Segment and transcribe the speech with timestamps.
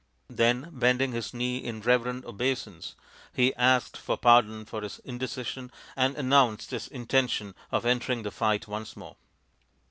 [0.31, 2.95] Then bending his knee in reverent obeisance
[3.35, 8.67] he asked for pardon for his indecision and announced his intention of entering the fight
[8.67, 9.15] once more.